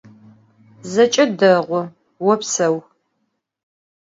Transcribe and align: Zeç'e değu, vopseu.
Zeç'e 0.91 1.25
değu, 1.37 1.83
vopseu. 2.25 2.75